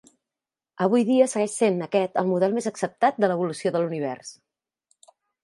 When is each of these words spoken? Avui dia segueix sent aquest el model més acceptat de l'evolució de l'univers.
Avui 0.85 1.03
dia 1.09 1.27
segueix 1.33 1.57
sent 1.63 1.77
aquest 1.87 2.17
el 2.21 2.31
model 2.31 2.57
més 2.57 2.69
acceptat 2.73 3.21
de 3.25 3.31
l'evolució 3.33 3.75
de 3.77 3.83
l'univers. 3.85 4.35